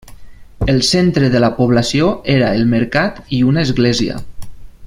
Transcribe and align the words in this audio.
El 0.65 0.79
centre 0.91 1.29
de 1.35 1.41
la 1.43 1.51
població 1.59 2.09
era 2.39 2.49
el 2.61 2.67
mercat 2.75 3.21
i 3.41 3.43
una 3.53 3.67
església. 3.69 4.21